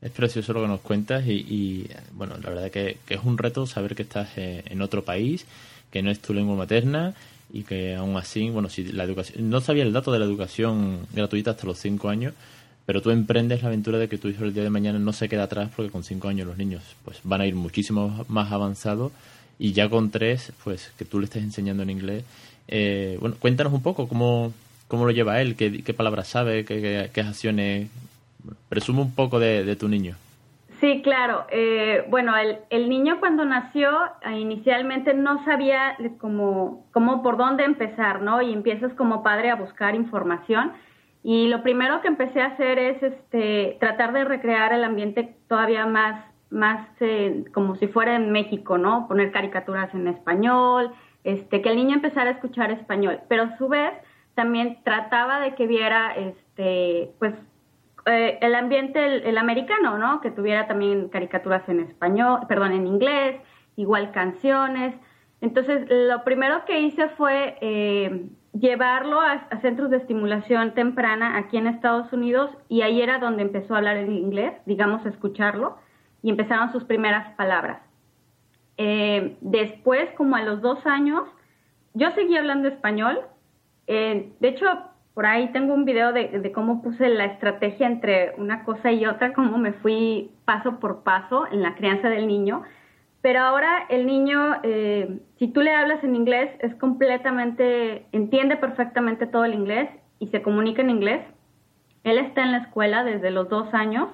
Es 0.01 0.11
precioso 0.11 0.51
lo 0.51 0.61
que 0.61 0.67
nos 0.67 0.81
cuentas 0.81 1.23
y, 1.25 1.87
bueno, 2.11 2.35
la 2.41 2.49
verdad 2.49 2.71
que, 2.71 2.97
que, 3.05 3.13
es 3.13 3.23
un 3.23 3.37
reto 3.37 3.65
saber 3.67 3.95
que 3.95 4.01
estás 4.01 4.37
eh, 4.37 4.63
en 4.65 4.81
otro 4.81 5.03
país, 5.03 5.45
que 5.91 6.01
no 6.01 6.11
es 6.11 6.19
tu 6.19 6.33
lengua 6.33 6.55
materna 6.57 7.13
y 7.53 7.63
que 7.63 7.95
aún 7.95 8.17
así, 8.17 8.49
bueno, 8.49 8.67
si 8.67 8.83
la 8.91 9.03
educación, 9.03 9.49
no 9.49 9.61
sabía 9.61 9.83
el 9.83 9.93
dato 9.93 10.11
de 10.11 10.19
la 10.19 10.25
educación 10.25 11.07
gratuita 11.13 11.51
hasta 11.51 11.67
los 11.67 11.77
cinco 11.77 12.09
años, 12.09 12.33
pero 12.85 13.01
tú 13.01 13.11
emprendes 13.11 13.61
la 13.61 13.69
aventura 13.69 13.97
de 13.97 14.09
que 14.09 14.17
tu 14.17 14.27
hijo 14.27 14.43
el 14.43 14.53
día 14.53 14.63
de 14.63 14.69
mañana 14.69 14.99
no 14.99 15.13
se 15.13 15.29
queda 15.29 15.43
atrás 15.43 15.69
porque 15.73 15.91
con 15.91 16.03
cinco 16.03 16.27
años 16.27 16.47
los 16.47 16.57
niños 16.57 16.83
pues 17.05 17.19
van 17.23 17.41
a 17.41 17.47
ir 17.47 17.55
muchísimo 17.55 18.25
más 18.27 18.51
avanzados 18.51 19.13
y 19.61 19.73
ya 19.73 19.87
con 19.89 20.09
tres, 20.09 20.51
pues 20.63 20.91
que 20.97 21.05
tú 21.05 21.19
le 21.19 21.25
estés 21.25 21.43
enseñando 21.43 21.83
en 21.83 21.91
inglés. 21.91 22.23
Eh, 22.67 23.15
bueno, 23.21 23.35
cuéntanos 23.39 23.71
un 23.71 23.83
poco 23.83 24.07
cómo, 24.07 24.51
cómo 24.87 25.05
lo 25.05 25.11
lleva 25.11 25.39
él, 25.39 25.55
qué, 25.55 25.83
qué 25.83 25.93
palabras 25.93 26.29
sabe, 26.29 26.65
qué, 26.65 27.11
qué, 27.13 27.21
acciones. 27.21 27.87
Presume 28.69 29.01
un 29.01 29.13
poco 29.13 29.39
de, 29.39 29.75
tu 29.75 29.87
niño. 29.87 30.15
Sí, 30.79 31.03
claro. 31.03 31.45
Eh, 31.51 32.03
bueno, 32.09 32.35
el, 32.35 32.57
el, 32.71 32.89
niño 32.89 33.19
cuando 33.19 33.45
nació 33.45 33.91
eh, 34.25 34.39
inicialmente 34.39 35.13
no 35.13 35.45
sabía 35.45 35.95
cómo, 36.17 36.87
cómo 36.91 37.21
por 37.21 37.37
dónde 37.37 37.63
empezar, 37.63 38.23
¿no? 38.23 38.41
Y 38.41 38.51
empiezas 38.53 38.91
como 38.93 39.21
padre 39.21 39.51
a 39.51 39.55
buscar 39.55 39.93
información. 39.93 40.71
Y 41.23 41.49
lo 41.49 41.61
primero 41.61 42.01
que 42.01 42.07
empecé 42.07 42.41
a 42.41 42.47
hacer 42.47 42.79
es 42.79 43.03
este, 43.03 43.77
tratar 43.79 44.11
de 44.11 44.23
recrear 44.23 44.73
el 44.73 44.83
ambiente 44.83 45.35
todavía 45.47 45.85
más 45.85 46.30
más 46.51 46.87
eh, 46.99 47.45
como 47.53 47.75
si 47.75 47.87
fuera 47.87 48.15
en 48.15 48.31
México, 48.31 48.77
¿no? 48.77 49.07
Poner 49.07 49.31
caricaturas 49.31 49.93
en 49.95 50.07
español, 50.07 50.91
este, 51.23 51.61
que 51.61 51.69
el 51.69 51.77
niño 51.77 51.95
empezara 51.95 52.29
a 52.29 52.33
escuchar 52.33 52.71
español, 52.71 53.21
pero 53.27 53.43
a 53.43 53.57
su 53.57 53.67
vez 53.67 53.93
también 54.35 54.79
trataba 54.83 55.39
de 55.39 55.55
que 55.55 55.65
viera, 55.65 56.13
este, 56.15 57.11
pues, 57.19 57.33
eh, 58.05 58.37
el 58.41 58.55
ambiente, 58.55 59.29
el, 59.29 59.37
americano, 59.37 59.97
¿no? 59.97 60.21
Que 60.21 60.31
tuviera 60.31 60.67
también 60.67 61.09
caricaturas 61.09 61.67
en 61.69 61.79
español, 61.81 62.41
perdón, 62.47 62.73
en 62.73 62.87
inglés, 62.87 63.39
igual 63.75 64.11
canciones. 64.11 64.95
Entonces, 65.39 65.85
lo 65.89 66.23
primero 66.23 66.65
que 66.65 66.81
hice 66.81 67.09
fue 67.09 67.57
eh, 67.61 68.27
llevarlo 68.53 69.21
a, 69.21 69.33
a, 69.33 69.57
centros 69.59 69.89
de 69.89 69.97
estimulación 69.97 70.73
temprana 70.73 71.37
aquí 71.37 71.57
en 71.57 71.67
Estados 71.67 72.11
Unidos 72.11 72.51
y 72.67 72.81
ahí 72.81 73.01
era 73.01 73.19
donde 73.19 73.43
empezó 73.43 73.75
a 73.75 73.77
hablar 73.77 73.97
el 73.97 74.11
inglés, 74.11 74.53
digamos, 74.65 75.05
a 75.05 75.09
escucharlo 75.09 75.77
y 76.23 76.29
empezaron 76.29 76.71
sus 76.71 76.83
primeras 76.83 77.33
palabras. 77.35 77.81
Eh, 78.77 79.37
después, 79.41 80.09
como 80.17 80.35
a 80.35 80.43
los 80.43 80.61
dos 80.61 80.85
años, 80.85 81.23
yo 81.93 82.11
seguí 82.11 82.37
hablando 82.37 82.67
español. 82.67 83.19
Eh, 83.87 84.31
de 84.39 84.47
hecho, 84.47 84.65
por 85.13 85.25
ahí 85.25 85.51
tengo 85.51 85.73
un 85.73 85.85
video 85.85 86.13
de, 86.13 86.51
cómo 86.53 86.81
puse 86.81 87.09
la 87.09 87.25
estrategia 87.25 87.87
entre 87.87 88.33
una 88.37 88.63
cosa 88.63 88.91
y 88.91 89.05
otra, 89.05 89.33
cómo 89.33 89.57
me 89.57 89.73
fui 89.73 90.31
paso 90.45 90.79
por 90.79 91.03
paso 91.03 91.45
en 91.51 91.61
la 91.61 91.75
crianza 91.75 92.09
del 92.09 92.27
niño. 92.27 92.63
Pero 93.21 93.41
ahora 93.41 93.85
el 93.89 94.07
niño, 94.07 94.55
eh, 94.63 95.19
si 95.37 95.47
tú 95.49 95.61
le 95.61 95.75
hablas 95.75 96.03
en 96.03 96.15
inglés, 96.15 96.49
es 96.59 96.73
completamente, 96.75 98.05
entiende 98.13 98.55
perfectamente 98.55 99.27
todo 99.27 99.45
el 99.45 99.53
inglés 99.53 99.89
y 100.17 100.27
se 100.27 100.41
comunica 100.41 100.81
en 100.81 100.89
inglés. 100.89 101.21
Él 102.03 102.17
está 102.17 102.41
en 102.41 102.51
la 102.51 102.59
escuela 102.59 103.03
desde 103.03 103.29
los 103.29 103.47
dos 103.47 103.71
años 103.73 104.07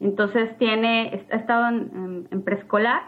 entonces 0.00 0.56
tiene, 0.58 1.24
ha 1.30 1.36
estado 1.36 1.68
en, 1.68 2.42
preescolar 2.44 3.02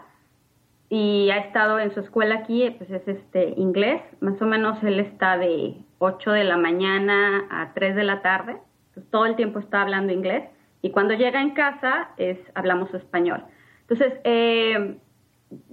y 0.89 1.29
ha 1.29 1.37
estado 1.37 1.79
en 1.79 1.93
su 1.93 2.01
escuela 2.01 2.35
aquí, 2.35 2.69
pues 2.77 2.89
es 2.91 3.07
este 3.07 3.53
inglés, 3.55 4.01
más 4.19 4.41
o 4.41 4.45
menos 4.45 4.83
él 4.83 4.99
está 4.99 5.37
de 5.37 5.77
8 5.99 6.31
de 6.31 6.43
la 6.43 6.57
mañana 6.57 7.47
a 7.49 7.73
3 7.73 7.95
de 7.95 8.03
la 8.03 8.21
tarde, 8.21 8.57
pues 8.93 9.09
todo 9.09 9.25
el 9.25 9.35
tiempo 9.35 9.59
está 9.59 9.81
hablando 9.81 10.11
inglés 10.11 10.49
y 10.81 10.91
cuando 10.91 11.13
llega 11.13 11.41
en 11.41 11.51
casa 11.51 12.09
es 12.17 12.37
hablamos 12.55 12.93
español. 12.93 13.43
Entonces, 13.87 14.19
eh, 14.23 14.97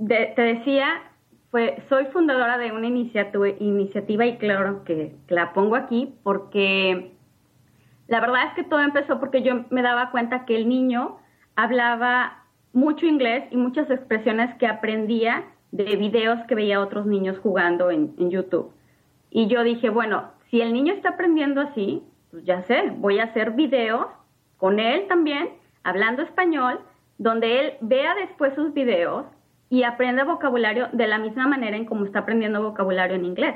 te 0.06 0.40
decía, 0.40 1.02
fue, 1.50 1.82
soy 1.88 2.06
fundadora 2.06 2.58
de 2.58 2.72
una 2.72 2.87
iniciativa, 2.87 3.48
iniciativa 3.48 4.26
y 4.26 4.37
claro 4.37 4.84
que 4.84 5.16
la 5.28 5.52
pongo 5.52 5.76
aquí 5.76 6.14
porque 6.22 7.17
la 8.09 8.21
verdad 8.21 8.47
es 8.49 8.55
que 8.55 8.65
todo 8.65 8.81
empezó 8.81 9.21
porque 9.21 9.43
yo 9.43 9.65
me 9.71 9.83
daba 9.83 10.11
cuenta 10.11 10.47
que 10.47 10.57
el 10.57 10.69
niño 10.69 11.19
hablaba 11.57 12.45
mucho 12.73 13.07
inglés 13.07 13.45
y 13.50 13.57
muchas 13.57 13.91
expresiones 13.91 14.55
que 14.57 14.67
aprendía 14.67 15.45
de 15.73 15.97
videos 15.97 16.38
que 16.49 16.55
veía 16.55 16.81
otros 16.81 17.05
niños 17.05 17.38
jugando 17.38 17.91
en, 17.91 18.31
YouTube. 18.31 18.73
Y 19.31 19.47
yo 19.49 19.62
dije, 19.62 19.91
bueno, 19.91 20.31
si 20.50 20.62
el 20.62 20.73
niño 20.73 20.95
está 20.95 21.11
aprendiendo 21.11 21.61
así, 21.61 22.03
pues 22.31 22.45
ya 22.45 22.62
sé, 22.62 22.93
voy 22.97 23.19
a 23.19 23.25
hacer 23.25 23.53
videos 23.53 24.07
con 24.57 24.81
él 24.81 25.07
también, 25.07 25.50
hablando 25.85 26.23
español, 26.23 26.81
donde 27.19 27.61
él 27.61 27.73
vea 27.83 28.15
después 28.15 28.55
sus 28.55 28.73
videos 28.73 29.27
y 29.69 29.83
aprenda 29.83 30.25
vocabulario 30.25 30.88
de 30.93 31.07
la 31.07 31.19
misma 31.19 31.47
manera 31.47 31.77
en 31.77 31.85
como 31.85 32.07
está 32.07 32.21
aprendiendo 32.21 32.62
vocabulario 32.62 33.17
en 33.17 33.27
inglés 33.27 33.55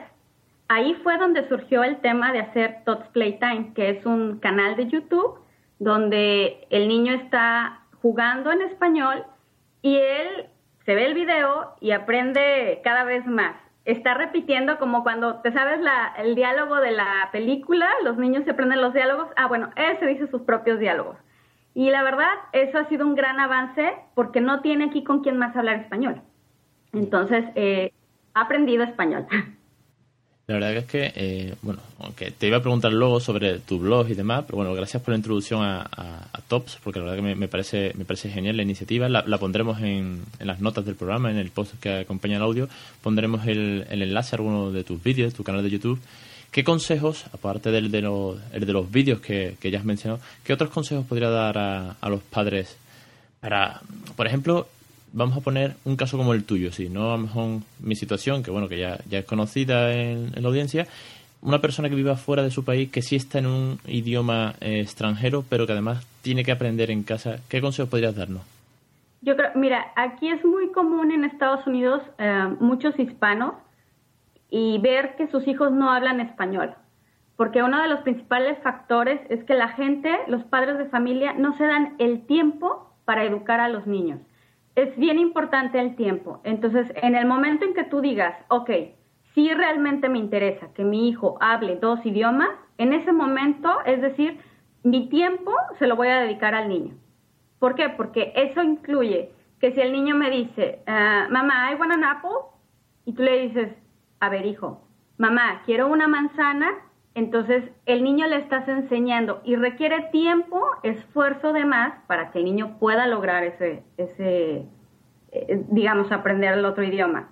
ahí 0.73 0.95
fue 1.03 1.19
donde 1.19 1.47
surgió 1.49 1.85
el 1.85 1.99
tema 2.01 2.33
de 2.33 2.41
hacer 2.41 2.79
Tots 2.87 3.07
Playtime, 3.09 3.73
que 3.75 3.91
es 3.91 4.07
un 4.07 4.39
canal 4.39 4.75
de 4.75 4.89
YouTube 4.89 5.39
donde 5.79 6.67
el 6.71 6.89
niño 6.89 7.13
está 7.13 7.83
jugando 8.01 8.51
en 8.51 8.63
español 8.63 9.25
y 9.83 9.97
él 9.97 10.47
se 10.87 10.95
ve 10.95 11.05
el 11.05 11.15
video 11.15 11.75
y 11.81 11.91
aprende 11.91 12.81
cada 12.83 13.05
vez 13.05 13.27
más. 13.27 13.55
Está 13.85 14.15
repitiendo 14.15 14.79
como 14.79 15.03
cuando 15.03 15.41
te 15.43 15.53
sabes 15.53 15.81
el 16.19 16.35
diálogo 16.35 16.77
de 16.77 16.93
la 16.93 17.29
película, 17.33 17.91
los 18.05 18.17
niños 18.17 18.45
se 18.45 18.53
aprenden 18.53 18.81
los 18.81 18.95
diálogos. 18.95 19.29
Ah, 19.37 19.49
bueno, 19.49 19.71
él 19.77 19.99
se 19.99 20.07
dice 20.07 20.29
sus 20.29 20.43
propios 20.43 20.79
diálogos. 20.79 21.17
Y 21.75 21.91
la 21.91 22.03
verdad, 22.03 22.33
eso 22.53 22.79
ha 22.79 22.89
sido 22.89 23.07
un 23.07 23.15
gran 23.15 23.41
avance 23.41 23.95
porque 24.15 24.41
no 24.41 24.63
tiene 24.63 24.85
aquí 24.85 25.05
con 25.05 25.23
quién 25.23 25.37
más 25.37 25.55
hablar 25.55 25.81
español. 25.81 26.23
Entonces, 26.93 27.45
eh, 27.57 27.93
ha 28.35 28.43
aprendido 28.43 28.85
español. 28.85 29.27
La 30.53 30.59
verdad 30.59 30.85
que 30.85 31.05
es 31.05 31.13
que, 31.13 31.13
eh, 31.17 31.55
bueno, 31.63 31.81
aunque 31.99 32.31
te 32.31 32.47
iba 32.47 32.59
a 32.59 32.61
preguntar 32.61 32.93
luego 32.93 33.21
sobre 33.21 33.59
tu 33.61 33.79
blog 33.79 34.11
y 34.11 34.15
demás, 34.15 34.45
pero 34.47 34.59
bueno, 34.59 34.75
gracias 34.75 35.03
por 35.03 35.13
la 35.13 35.17
introducción 35.17 35.63
a, 35.63 36.29
Tops, 36.49 36.79
porque 36.85 36.99
la 36.99 37.07
verdad 37.07 37.25
que 37.25 37.35
me, 37.35 37.49
parece 37.49 37.93
me 37.95 38.05
parece 38.05 38.29
genial 38.29 38.57
la 38.59 38.63
iniciativa. 38.63 39.09
La, 39.09 39.39
pondremos 39.39 39.81
en, 39.81 40.23
las 40.41 40.61
notas 40.61 40.85
del 40.85 40.97
programa, 40.97 41.31
en 41.31 41.39
el 41.39 41.51
post 41.51 41.81
que 41.81 42.01
acompaña 42.01 42.37
el 42.37 42.43
audio, 42.43 42.69
pondremos 43.01 43.47
el, 43.47 43.87
enlace 43.89 44.35
a 44.35 44.39
alguno 44.39 44.71
de 44.71 44.85
tus 44.85 45.03
vídeos, 45.03 45.33
tu 45.33 45.43
canal 45.43 45.63
de 45.63 45.71
YouTube. 45.71 45.99
¿Qué 46.51 46.65
consejos, 46.65 47.25
aparte 47.33 47.71
del 47.71 47.91
de 47.91 48.03
los, 48.03 48.37
el 48.53 48.67
de 48.67 48.73
los 48.75 48.91
vídeos 48.91 49.21
que, 49.21 49.57
que 49.59 49.71
ya 49.71 49.79
has 49.79 49.87
mencionado, 49.87 50.21
qué 50.45 50.53
otros 50.53 50.69
consejos 50.69 51.07
podría 51.07 51.31
dar 51.31 51.57
a, 51.57 51.97
a 51.99 52.09
los 52.11 52.23
padres 52.23 52.77
para, 53.41 53.81
por 54.15 54.27
ejemplo, 54.27 54.69
vamos 55.13 55.37
a 55.37 55.41
poner 55.41 55.77
un 55.85 55.97
caso 55.97 56.17
como 56.17 56.33
el 56.35 56.45
tuyo, 56.45 56.73
sí, 56.73 56.89
no 56.89 57.13
a 57.13 57.17
lo 57.17 57.23
mejor 57.23 57.61
mi 57.81 57.95
situación, 57.95 58.43
que 58.43 58.51
bueno, 58.51 58.69
que 58.69 58.79
ya, 58.79 58.99
es 59.11 59.25
conocida 59.25 59.93
en, 59.93 60.33
la 60.35 60.49
audiencia, 60.49 60.87
una 61.43 61.61
persona 61.61 61.89
que 61.89 61.95
viva 61.95 62.17
fuera 62.17 62.43
de 62.43 62.51
su 62.51 62.65
país, 62.65 62.91
que 62.91 63.03
sí 63.03 63.17
está 63.17 63.39
en 63.39 63.47
un 63.47 63.79
idioma 63.87 64.55
eh, 64.61 64.81
extranjero, 64.81 65.45
pero 65.49 65.67
que 65.67 65.73
además 65.73 66.07
tiene 66.23 66.45
que 66.45 66.53
aprender 66.53 66.91
en 66.91 67.03
casa, 67.03 67.39
¿qué 67.49 67.61
consejos 67.61 67.91
podrías 67.91 68.17
darnos? 68.17 68.43
Yo 69.23 69.37
creo, 69.37 69.51
mira, 69.55 69.93
aquí 69.97 70.29
es 70.29 70.45
muy 70.45 70.73
común 70.73 71.13
en 71.13 71.25
Estados 71.25 71.67
Unidos 71.67 72.03
eh, 72.19 72.49
muchos 72.61 72.99
hispanos 72.99 73.55
y 74.51 74.79
ver 74.79 75.17
que 75.17 75.29
sus 75.29 75.47
hijos 75.47 75.73
no 75.73 75.91
hablan 75.91 76.21
español, 76.21 76.75
porque 77.37 77.63
uno 77.63 77.81
de 77.83 77.89
los 77.89 78.01
principales 78.01 78.59
factores 78.63 79.21
es 79.31 79.45
que 79.45 79.55
la 79.55 79.69
gente, 79.69 80.11
los 80.27 80.43
padres 80.45 80.79
de 80.79 80.87
familia, 80.87 81.35
no 81.35 81.57
se 81.57 81.65
dan 81.65 81.95
el 81.99 82.27
tiempo 82.27 82.93
para 83.05 83.25
educar 83.25 83.61
a 83.61 83.69
los 83.69 83.87
niños 83.87 84.21
es 84.75 84.97
bien 84.97 85.19
importante 85.19 85.79
el 85.79 85.97
tiempo. 85.97 86.41
Entonces, 86.45 86.87
en 86.97 87.15
el 87.15 87.27
momento 87.27 87.65
en 87.65 87.75
que 87.75 87.85
tú 87.85 88.01
digas, 88.01 88.35
ok, 88.49 88.71
si 89.35 89.53
realmente 89.53 90.09
me 90.09 90.19
interesa 90.19 90.73
que 90.75 90.85
mi 90.85 91.09
hijo 91.09 91.37
hable 91.41 91.77
dos 91.77 92.05
idiomas, 92.05 92.51
en 92.79 92.93
ese 92.93 93.13
momento, 93.13 93.79
es 93.85 94.01
decir, 94.01 94.39
mi 94.83 95.09
tiempo 95.09 95.53
se 95.79 95.87
lo 95.87 95.97
voy 95.97 96.09
a 96.09 96.21
dedicar 96.21 96.55
al 96.55 96.69
niño. 96.69 96.95
¿Por 97.59 97.75
qué? 97.75 97.89
Porque 97.91 98.33
eso 98.35 98.63
incluye 98.63 99.31
que 99.61 99.73
si 99.73 99.81
el 99.81 99.93
niño 99.93 100.17
me 100.17 100.31
dice, 100.31 100.81
uh, 100.89 101.33
mamá, 101.33 101.69
¿hay 101.69 101.77
want 101.77 101.93
an 101.93 102.05
apple? 102.05 102.31
Y 103.05 103.13
tú 103.13 103.23
le 103.23 103.43
dices, 103.43 103.73
a 104.21 104.29
ver, 104.29 104.45
hijo, 104.47 104.83
mamá, 105.19 105.63
quiero 105.65 105.87
una 105.87 106.09
manzana, 106.09 106.73
entonces 107.15 107.65
el 107.87 108.03
niño 108.03 108.27
le 108.27 108.37
estás 108.37 108.67
enseñando 108.69 109.41
y 109.45 109.57
requiere 109.57 110.09
tiempo, 110.13 110.63
esfuerzo 110.83 111.53
de 111.53 111.65
más 111.65 111.93
para 112.07 112.31
que 112.31 112.39
el 112.39 112.45
niño 112.45 112.79
pueda 112.79 113.07
lograr 113.07 113.45
ese, 113.45 113.83
ese 113.99 114.67
eh, 115.33 115.65
digamos, 115.71 116.13
aprender 116.13 116.53
el 116.59 116.65
otro 116.67 116.85
idioma. 116.85 117.31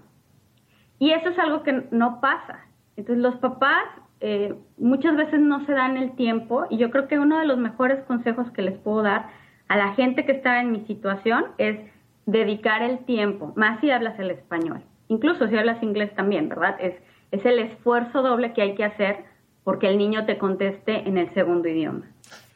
Y 0.99 1.10
eso 1.10 1.28
es 1.28 1.38
algo 1.38 1.62
que 1.62 1.84
no 1.90 2.20
pasa. 2.20 2.60
Entonces 2.96 3.22
los 3.22 3.37
papás 3.37 3.84
eh, 4.20 4.54
muchas 4.78 5.16
veces 5.16 5.40
no 5.40 5.64
se 5.66 5.72
dan 5.72 5.99
el 5.99 6.12
tiempo 6.12 6.66
y 6.70 6.78
yo 6.78 6.90
creo 6.90 7.08
que 7.08 7.18
uno 7.18 7.38
de 7.38 7.46
los 7.46 7.58
mejores 7.58 8.02
consejos 8.04 8.50
que 8.52 8.62
les 8.62 8.78
puedo 8.78 9.02
dar 9.02 9.28
a 9.68 9.76
la 9.76 9.94
gente 9.94 10.25
que 10.25 10.32
está 10.32 10.60
en 10.60 10.72
mi 10.72 10.80
situación 10.87 11.46
es 11.58 11.78
dedicar 12.25 12.82
el 12.82 12.99
tiempo, 13.04 13.52
más 13.56 13.80
si 13.80 13.90
hablas 13.90 14.18
el 14.18 14.30
español. 14.30 14.82
Incluso 15.08 15.46
si 15.49 15.56
hablas 15.56 15.82
inglés 15.82 16.14
también, 16.14 16.49
¿verdad? 16.49 16.76
Es, 16.80 16.94
es 17.32 17.44
el 17.44 17.58
esfuerzo 17.58 18.22
doble 18.22 18.52
que 18.52 18.62
hay 18.62 18.75
que 18.75 18.84
hacer 18.84 19.25
porque 19.64 19.88
el 19.88 19.99
niño 19.99 20.25
te 20.26 20.38
conteste 20.38 21.09
en 21.09 21.19
el 21.19 21.33
segundo 21.35 21.69
idioma. 21.69 22.02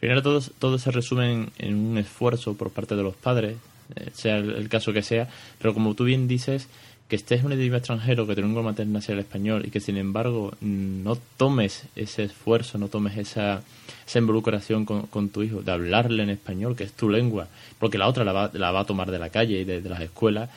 Al 0.02 0.23
todo, 0.23 0.40
todo 0.58 0.78
se 0.78 0.90
resume 0.90 1.49
en, 1.58 1.75
un 1.75 1.99
esfuerzo 1.99 2.54
por 2.54 2.70
parte 2.70 2.94
de 2.94 3.02
los 3.02 3.14
padres, 3.14 3.56
eh, 3.96 4.11
sea 4.12 4.37
el, 4.37 4.68
caso 4.68 4.92
que 4.92 5.02
sea, 5.02 5.28
pero 5.58 5.73
como 5.73 5.94
tú 5.94 6.04
bien 6.04 6.28
dices, 6.28 6.68
que 7.08 7.16
estés 7.16 7.40
en 7.40 7.46
un 7.46 7.52
idioma 7.52 7.78
extranjero, 7.78 8.26
que 8.26 8.34
tu 8.34 8.42
lengua 8.42 8.62
materna 8.62 9.00
sea 9.00 9.14
el 9.14 9.20
español 9.20 9.64
y 9.66 9.70
que 9.70 9.80
sin 9.80 9.96
embargo 9.96 10.52
no 10.61 11.16
tomes 11.37 11.87
ese 11.96 12.25
esfuerzo, 12.25 12.78
no 12.78 12.88
tomes 12.88 13.16
esa, 13.16 13.62
esa 14.06 14.18
involucración 14.18 14.84
con, 14.84 15.28
tu 15.30 15.42
hijo 15.42 15.62
de 15.62 15.73
hablarle 15.73 16.23
en 16.23 16.30
español, 16.30 16.76
que 16.76 16.84
es 16.84 16.92
tu 16.92 17.08
lengua, 17.08 17.49
porque 17.78 17.99
la 17.99 18.08
otra 18.08 18.25
la 18.25 18.32
va, 18.32 18.50
la 18.52 18.73
va 18.73 18.80
a 18.80 18.87
tomar 18.87 19.11
de 19.11 19.18
la 19.18 19.30
calle 19.30 19.61
y 19.61 19.64
de 19.64 19.80
las 19.82 20.00
escuelas, 20.00 20.50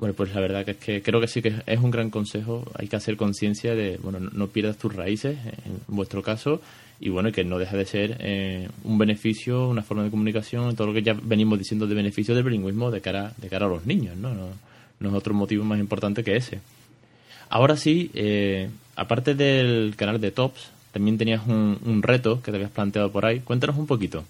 bueno, 0.00 0.14
pues 0.14 0.34
la 0.34 0.40
verdad 0.40 0.64
que 0.64 0.70
es 0.70 0.76
que 0.78 1.02
creo 1.02 1.20
que 1.20 1.28
sí 1.28 1.42
que 1.42 1.52
es 1.66 1.78
un 1.78 1.90
gran 1.90 2.08
consejo. 2.08 2.64
Hay 2.74 2.88
que 2.88 2.96
hacer 2.96 3.18
conciencia 3.18 3.74
de, 3.74 3.98
bueno, 4.02 4.18
no, 4.18 4.46
pierdas 4.46 4.78
tus 4.78 4.96
raíces, 4.96 5.36
en 5.66 5.80
vuestro 5.88 6.22
caso, 6.22 6.62
y 6.98 7.10
bueno, 7.10 7.30
que 7.32 7.44
no 7.44 7.58
deja 7.58 7.76
de 7.76 7.84
ser 7.84 8.16
eh, 8.20 8.66
un 8.84 8.96
beneficio, 8.96 9.68
una 9.68 9.82
forma 9.82 10.02
de 10.02 10.10
comunicación, 10.10 10.74
todo 10.74 10.86
lo 10.86 10.94
que 10.94 11.02
ya 11.02 11.14
venimos 11.22 11.58
diciendo 11.58 11.86
de 11.86 11.94
beneficio 11.94 12.34
del 12.34 12.44
bilingüismo 12.44 12.90
de 12.90 13.02
cara, 13.02 13.34
de 13.36 13.50
cara 13.50 13.66
a 13.66 13.68
los 13.68 13.84
niños, 13.84 14.16
¿no? 14.16 14.30
No, 15.00 15.08
es 15.08 15.14
otro 15.14 15.34
motivo 15.34 15.64
más 15.64 15.78
importante 15.78 16.24
que 16.24 16.34
ese. 16.34 16.60
Ahora 17.50 17.76
sí, 17.76 18.10
eh, 18.14 18.70
aparte 18.96 19.34
del 19.34 19.96
canal 19.96 20.18
de 20.18 20.30
Tops, 20.30 20.72
también 20.92 21.18
tenías 21.18 21.46
un, 21.46 22.02
reto 22.02 22.40
que 22.40 22.50
te 22.50 22.56
habías 22.56 22.70
planteado 22.70 23.12
por 23.12 23.26
ahí. 23.26 23.40
Cuéntanos 23.40 23.76
un 23.76 23.86
poquito. 23.86 24.24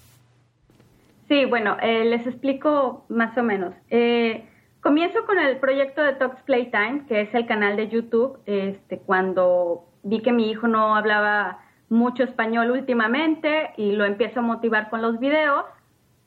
Sí, 1.29 1.45
bueno, 1.45 1.77
eh, 1.81 2.03
les 2.03 2.27
explico 2.27 3.05
más 3.07 3.37
o 3.37 3.43
menos. 3.43 3.73
Eh, 3.89 4.43
Comienzo 4.81 5.27
con 5.27 5.37
el 5.37 5.57
proyecto 5.57 6.01
de 6.01 6.13
Talks 6.13 6.41
Playtime, 6.41 7.05
que 7.07 7.21
es 7.21 7.33
el 7.35 7.45
canal 7.45 7.77
de 7.77 7.87
YouTube. 7.87 8.39
Este, 8.47 8.97
cuando 8.97 9.85
vi 10.01 10.21
que 10.21 10.31
mi 10.31 10.49
hijo 10.49 10.67
no 10.67 10.95
hablaba 10.95 11.59
mucho 11.89 12.23
español 12.23 12.71
últimamente 12.71 13.73
y 13.77 13.91
lo 13.91 14.05
empiezo 14.05 14.39
a 14.39 14.43
motivar 14.43 14.89
con 14.89 15.03
los 15.03 15.19
videos 15.19 15.65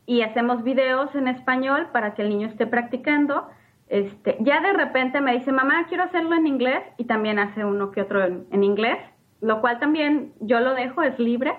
y 0.06 0.20
hacemos 0.20 0.62
videos 0.62 1.12
en 1.16 1.26
español 1.26 1.88
para 1.92 2.14
que 2.14 2.22
el 2.22 2.28
niño 2.28 2.46
esté 2.46 2.68
practicando. 2.68 3.48
Este, 3.88 4.36
ya 4.38 4.60
de 4.60 4.72
repente 4.72 5.20
me 5.20 5.32
dice, 5.32 5.50
mamá, 5.50 5.86
quiero 5.88 6.04
hacerlo 6.04 6.36
en 6.36 6.46
inglés 6.46 6.84
y 6.96 7.06
también 7.06 7.40
hace 7.40 7.64
uno 7.64 7.90
que 7.90 8.02
otro 8.02 8.22
en, 8.22 8.46
en 8.52 8.62
inglés, 8.62 8.98
lo 9.40 9.60
cual 9.60 9.80
también 9.80 10.32
yo 10.38 10.60
lo 10.60 10.74
dejo, 10.74 11.02
es 11.02 11.18
libre. 11.18 11.54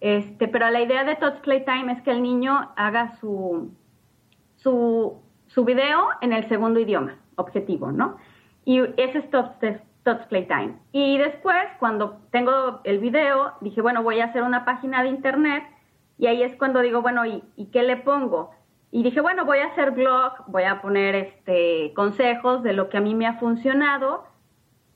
Este, 0.00 0.48
pero 0.48 0.68
la 0.70 0.80
idea 0.80 1.04
de 1.04 1.14
Talks 1.14 1.38
Playtime 1.42 1.92
es 1.92 2.02
que 2.02 2.10
el 2.10 2.20
niño 2.20 2.72
haga 2.74 3.16
su, 3.20 3.70
su 4.56 5.22
su 5.54 5.64
video 5.64 6.08
en 6.22 6.32
el 6.32 6.48
segundo 6.48 6.80
idioma, 6.80 7.16
objetivo, 7.36 7.92
¿no? 7.92 8.16
Y 8.64 8.80
ese 8.96 9.18
es 9.18 9.30
Tots 9.30 10.26
Playtime. 10.28 10.76
Y 10.92 11.18
después, 11.18 11.64
cuando 11.78 12.18
tengo 12.30 12.80
el 12.84 12.98
video, 12.98 13.52
dije, 13.60 13.82
bueno, 13.82 14.02
voy 14.02 14.20
a 14.20 14.26
hacer 14.26 14.42
una 14.42 14.64
página 14.64 15.02
de 15.02 15.10
internet 15.10 15.64
y 16.18 16.26
ahí 16.26 16.42
es 16.42 16.56
cuando 16.56 16.80
digo, 16.80 17.02
bueno, 17.02 17.26
¿y, 17.26 17.42
qué 17.72 17.82
le 17.82 17.96
pongo? 17.96 18.52
Y 18.90 19.02
dije, 19.02 19.20
bueno, 19.20 19.44
voy 19.44 19.58
a 19.58 19.66
hacer 19.66 19.90
blog, 19.90 20.32
voy 20.46 20.64
a 20.64 20.80
poner 20.80 21.14
este 21.14 21.92
consejos 21.94 22.62
de 22.62 22.72
lo 22.72 22.88
que 22.88 22.98
a 22.98 23.00
mí 23.00 23.14
me 23.14 23.26
ha 23.26 23.38
funcionado, 23.38 24.24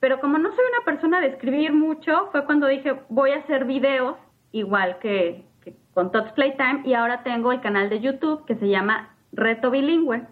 pero 0.00 0.20
como 0.20 0.38
no 0.38 0.50
soy 0.50 0.64
una 0.72 0.84
persona 0.84 1.20
de 1.20 1.28
escribir 1.28 1.72
mucho, 1.72 2.28
fue 2.30 2.44
cuando 2.44 2.66
dije, 2.66 2.94
voy 3.08 3.32
a 3.32 3.38
hacer 3.38 3.64
videos 3.64 4.16
igual 4.52 4.98
que, 5.00 5.44
que 5.62 5.74
con 5.94 6.12
Tots 6.12 6.32
Playtime 6.32 6.82
y 6.84 6.94
ahora 6.94 7.22
tengo 7.22 7.52
el 7.52 7.60
canal 7.60 7.88
de 7.88 8.00
YouTube 8.00 8.44
que 8.44 8.54
se 8.56 8.68
llama 8.68 9.10
Reto 9.32 9.70
Bilingüe. 9.70 10.26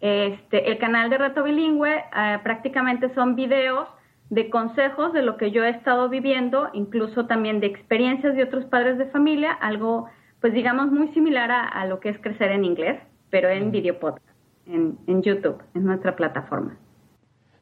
Este, 0.00 0.70
el 0.70 0.78
canal 0.78 1.10
de 1.10 1.18
Reto 1.18 1.42
Bilingüe 1.42 1.96
eh, 1.96 2.38
prácticamente 2.42 3.12
son 3.14 3.34
videos 3.34 3.88
de 4.30 4.50
consejos 4.50 5.12
de 5.12 5.22
lo 5.22 5.36
que 5.36 5.50
yo 5.50 5.64
he 5.64 5.70
estado 5.70 6.08
viviendo, 6.08 6.68
incluso 6.72 7.26
también 7.26 7.60
de 7.60 7.66
experiencias 7.66 8.36
de 8.36 8.44
otros 8.44 8.64
padres 8.66 8.98
de 8.98 9.06
familia, 9.06 9.52
algo 9.52 10.08
pues 10.40 10.52
digamos 10.52 10.92
muy 10.92 11.08
similar 11.08 11.50
a, 11.50 11.84
lo 11.86 11.98
que 11.98 12.10
es 12.10 12.18
crecer 12.20 12.52
en 12.52 12.64
inglés, 12.64 13.00
pero 13.28 13.48
en 13.48 13.72
video 13.72 13.98
podcast, 13.98 14.36
en, 14.66 14.96
en 15.08 15.22
YouTube, 15.22 15.60
en 15.74 15.84
nuestra 15.84 16.14
plataforma. 16.14 16.76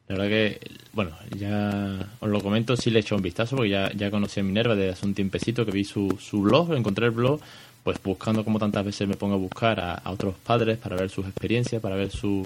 La 0.07 0.15
verdad 0.15 0.29
que, 0.29 0.59
bueno, 0.93 1.11
ya 1.35 2.07
os 2.19 2.29
lo 2.29 2.39
comento, 2.41 2.77
sí 2.77 2.91
le 2.91 2.99
he 2.99 3.01
hecho 3.01 3.15
un 3.15 3.21
vistazo 3.21 3.55
porque 3.55 3.71
ya, 3.71 3.91
ya 3.93 4.11
conocí 4.11 4.39
a 4.39 4.43
Minerva 4.43 4.75
desde 4.75 4.91
hace 4.91 5.05
un 5.05 5.13
tiempecito 5.13 5.65
que 5.65 5.71
vi 5.71 5.83
su, 5.83 6.17
su 6.19 6.43
blog, 6.43 6.73
encontré 6.75 7.07
el 7.07 7.11
blog 7.11 7.41
pues 7.87 8.03
buscando 8.03 8.43
como 8.43 8.59
tantas 8.59 8.83
veces 8.83 9.07
me 9.07 9.15
pongo 9.15 9.35
a 9.35 9.37
buscar 9.37 9.79
a, 9.79 10.01
otros 10.11 10.35
padres 10.35 10.77
para 10.77 10.97
ver 10.97 11.09
sus 11.09 11.25
experiencias, 11.25 11.81
para 11.81 11.95
ver 11.95 12.11
su, 12.11 12.45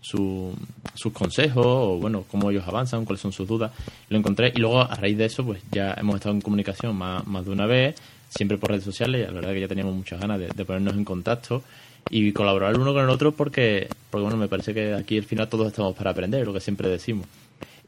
sus 0.00 1.12
consejos 1.12 1.64
o 1.64 1.98
bueno, 2.00 2.24
cómo 2.28 2.50
ellos 2.50 2.64
avanzan, 2.66 3.04
cuáles 3.04 3.20
son 3.20 3.30
sus 3.30 3.46
dudas. 3.46 3.70
Lo 4.08 4.18
encontré 4.18 4.52
y 4.52 4.58
luego 4.58 4.80
a 4.80 4.92
raíz 4.96 5.16
de 5.16 5.26
eso 5.26 5.44
pues 5.44 5.62
ya 5.70 5.94
hemos 5.96 6.16
estado 6.16 6.34
en 6.34 6.40
comunicación 6.40 6.96
más, 6.96 7.24
más 7.28 7.44
de 7.44 7.52
una 7.52 7.66
vez, 7.66 7.94
siempre 8.28 8.58
por 8.58 8.70
redes 8.70 8.82
sociales, 8.82 9.24
la 9.28 9.34
verdad 9.34 9.52
que 9.52 9.60
ya 9.60 9.68
teníamos 9.68 9.94
muchas 9.94 10.20
ganas 10.20 10.40
de, 10.40 10.64
ponernos 10.64 10.94
en 10.94 11.04
contacto 11.04 11.62
y 12.10 12.32
colaborar 12.32 12.76
uno 12.76 12.92
con 12.92 13.04
el 13.04 13.10
otro 13.10 13.30
porque, 13.30 13.86
porque 14.10 14.22
bueno, 14.22 14.36
me 14.36 14.48
parece 14.48 14.74
que 14.74 14.94
aquí 14.94 15.16
al 15.16 15.24
final 15.26 15.48
todos 15.48 15.68
estamos 15.68 15.94
para 15.94 16.10
aprender, 16.10 16.44
lo 16.44 16.52
que 16.52 16.60
siempre 16.60 16.88
decimos. 16.88 17.28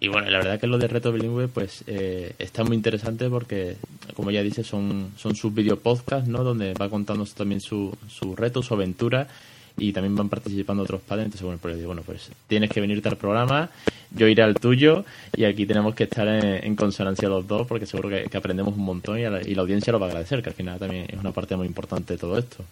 Y 0.00 0.08
bueno, 0.08 0.28
la 0.28 0.38
verdad 0.38 0.60
que 0.60 0.66
lo 0.66 0.78
de 0.78 0.88
reto 0.88 1.12
bilingüe 1.12 1.48
pues 1.48 1.84
eh, 1.86 2.34
está 2.38 2.64
muy 2.64 2.76
interesante 2.76 3.30
porque, 3.30 3.76
como 4.14 4.30
ya 4.30 4.42
dice, 4.42 4.64
son, 4.64 5.12
son 5.16 5.34
sus 5.36 5.54
video 5.54 5.78
podcasts, 5.78 6.28
¿no? 6.28 6.44
Donde 6.44 6.74
va 6.74 6.90
contando 6.90 7.24
también 7.26 7.60
su, 7.60 7.96
su 8.08 8.34
reto, 8.36 8.62
su 8.62 8.74
aventura 8.74 9.28
y 9.76 9.92
también 9.92 10.14
van 10.14 10.28
participando 10.28 10.82
otros 10.82 11.00
padres. 11.00 11.26
Entonces, 11.26 11.44
bueno, 11.44 11.58
pues 11.60 11.84
bueno, 11.84 12.02
pues 12.04 12.30
tienes 12.46 12.70
que 12.70 12.80
venirte 12.80 13.08
al 13.08 13.16
programa, 13.16 13.70
yo 14.10 14.28
iré 14.28 14.42
al 14.42 14.54
tuyo 14.54 15.04
y 15.36 15.44
aquí 15.44 15.66
tenemos 15.66 15.94
que 15.94 16.04
estar 16.04 16.26
en, 16.28 16.76
consonancia 16.76 17.28
los 17.28 17.46
dos 17.46 17.66
porque 17.66 17.86
seguro 17.86 18.08
que, 18.08 18.36
aprendemos 18.36 18.74
un 18.74 18.84
montón 18.84 19.18
y, 19.18 19.22
la, 19.22 19.62
audiencia 19.62 19.92
lo 19.92 19.98
va 19.98 20.06
a 20.06 20.08
agradecer, 20.10 20.42
que 20.42 20.50
al 20.50 20.54
final 20.54 20.78
también 20.78 21.06
es 21.08 21.18
una 21.18 21.32
parte 21.32 21.56
muy 21.56 21.66
importante 21.66 22.14
de 22.14 22.18
todo 22.18 22.38
esto. 22.38 22.64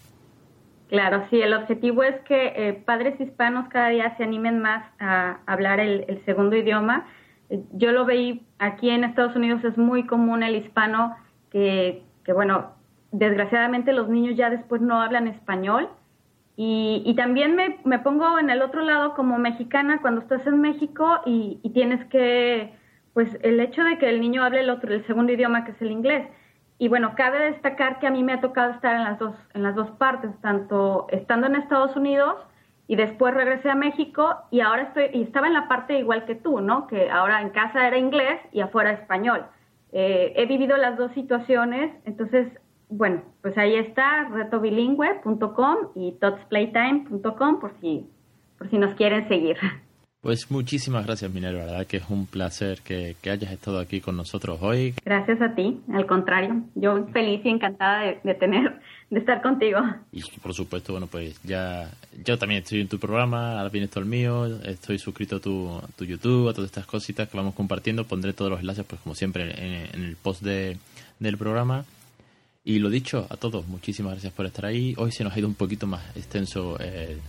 Claro, 0.93 1.25
sí, 1.31 1.41
el 1.41 1.55
objetivo 1.55 2.03
es 2.03 2.19
que 2.19 2.53
eh, 2.55 2.73
padres 2.85 3.19
hispanos 3.19 3.67
cada 3.69 3.89
día 3.89 4.15
se 4.15 4.23
animen 4.23 4.59
más 4.59 4.85
a 4.99 5.39
hablar 5.47 5.79
el, 5.79 6.21
segundo 6.23 6.55
idioma. 6.55 7.07
yo 7.71 7.91
lo 7.91 8.05
veí 8.05 8.45
aquí 8.59 8.91
en 8.91 9.03
Estados 9.03 9.35
Unidos, 9.35 9.63
es 9.63 9.75
muy 9.75 10.05
común 10.05 10.43
el 10.43 10.55
hispano 10.55 11.15
que, 11.49 12.03
que 12.23 12.31
bueno, 12.31 12.75
desgraciadamente 13.11 13.91
los 13.91 14.07
niños 14.07 14.37
ya 14.37 14.51
después 14.51 14.83
no 14.83 15.01
hablan 15.01 15.27
español. 15.27 15.89
Y, 16.57 17.01
y 17.07 17.15
también 17.15 17.55
me, 17.55 17.79
me, 17.85 17.97
pongo 17.97 18.37
en 18.37 18.51
el 18.51 18.61
otro 18.61 18.81
lado 18.81 19.15
como 19.15 19.39
mexicana 19.39 19.99
cuando 19.99 20.21
estás 20.21 20.45
en 20.45 20.61
México 20.61 21.21
y, 21.25 21.59
y, 21.63 21.71
tienes 21.71 22.05
que, 22.09 22.71
pues 23.15 23.35
el 23.41 23.59
hecho 23.61 23.83
de 23.83 23.97
que 23.97 24.09
el 24.09 24.21
niño 24.21 24.43
hable 24.43 24.59
el 24.59 24.69
otro, 24.69 24.93
el 24.93 25.03
segundo 25.07 25.33
idioma 25.33 25.65
que 25.65 25.71
es 25.71 25.81
el 25.81 25.89
inglés. 25.89 26.27
Y 26.77 26.87
bueno, 26.87 27.13
cabe 27.15 27.51
destacar 27.51 27.99
que 27.99 28.07
a 28.07 28.11
mí 28.11 28.23
me 28.23 28.33
ha 28.33 28.41
tocado 28.41 28.71
estar 28.71 28.95
en 28.95 29.03
las 29.03 29.19
dos, 29.19 29.35
en 29.53 29.63
las 29.63 29.75
dos 29.75 29.89
partes, 29.91 30.31
tanto 30.41 31.07
estando 31.09 31.47
en 31.47 31.55
Estados 31.55 31.95
Unidos 31.95 32.35
y 32.87 32.95
después 32.95 33.33
regresé 33.33 33.69
a 33.69 33.75
México 33.75 34.35
y 34.51 34.59
ahora 34.59 34.83
estoy, 34.83 35.09
y 35.13 35.23
estaba 35.23 35.47
en 35.47 35.53
la 35.53 35.67
parte 35.67 35.97
igual 35.97 36.25
que 36.25 36.35
tú, 36.35 36.59
¿no? 36.59 36.87
Que 36.87 37.09
ahora 37.09 37.41
en 37.41 37.49
casa 37.49 37.87
era 37.87 37.97
inglés 37.97 38.39
y 38.51 38.61
afuera 38.61 38.91
español. 38.91 39.45
Eh, 39.91 40.33
he 40.35 40.45
vivido 40.45 40.75
las 40.77 40.97
dos 40.97 41.11
situaciones, 41.13 41.93
entonces, 42.05 42.47
bueno, 42.89 43.21
pues 43.41 43.57
ahí 43.57 43.75
está, 43.75 44.27
retobilingüe.com 44.29 45.77
y 45.95 46.13
totsplaytime.com 46.13 47.59
por 47.59 47.73
si, 47.79 48.09
por 48.57 48.69
si 48.69 48.77
nos 48.77 48.95
quieren 48.95 49.27
seguir. 49.27 49.57
Pues 50.23 50.49
muchísimas 50.49 51.05
gracias, 51.05 51.29
Minerva. 51.33 51.65
La 51.65 51.71
verdad 51.73 51.85
que 51.85 51.97
es 51.97 52.09
un 52.09 52.27
placer 52.27 52.79
que, 52.79 53.17
hayas 53.29 53.51
estado 53.51 53.77
aquí 53.77 53.99
con 53.99 54.15
nosotros 54.15 54.57
hoy. 54.61 54.93
Gracias 55.03 55.41
a 55.41 55.53
ti, 55.53 55.81
al 55.91 56.05
contrario. 56.05 56.63
Yo 56.75 57.05
feliz 57.07 57.41
y 57.43 57.49
encantada 57.49 58.15
de, 58.23 58.33
tener, 58.35 58.79
de 59.09 59.19
estar 59.19 59.41
contigo. 59.41 59.81
Y 60.13 60.21
por 60.39 60.53
supuesto, 60.53 60.93
bueno, 60.93 61.07
pues 61.07 61.37
ya 61.43 61.91
yo 62.25 62.37
también 62.37 62.63
estoy 62.63 62.79
en 62.79 62.87
tu 62.87 62.99
programa, 62.99 63.57
ahora 63.57 63.67
viene 63.67 63.89
todo 63.89 63.99
el 63.99 64.09
mío, 64.09 64.45
estoy 64.63 64.97
suscrito 64.97 65.35
a 65.35 65.39
tu, 65.41 65.81
tu, 65.97 66.05
YouTube, 66.05 66.47
a 66.47 66.53
todas 66.53 66.69
estas 66.69 66.85
cositas 66.85 67.27
que 67.27 67.35
vamos 67.35 67.53
compartiendo. 67.53 68.05
Pondré 68.05 68.31
todos 68.31 68.49
los 68.49 68.61
enlaces, 68.61 68.85
pues 68.85 69.01
como 69.01 69.15
siempre, 69.15 69.43
en, 69.43 70.01
el 70.05 70.15
post 70.15 70.41
de, 70.41 70.77
del 71.19 71.37
programa. 71.37 71.83
Y 72.63 72.79
lo 72.79 72.89
dicho, 72.89 73.27
a 73.29 73.35
todos, 73.35 73.67
muchísimas 73.67 74.13
gracias 74.13 74.31
por 74.31 74.45
estar 74.45 74.67
ahí. 74.67 74.93
Hoy 74.97 75.11
se 75.11 75.25
nos 75.25 75.33
ha 75.33 75.39
ido 75.39 75.49
un 75.49 75.55
poquito 75.55 75.85
más 75.85 76.15
extenso 76.15 76.79
el 76.79 77.19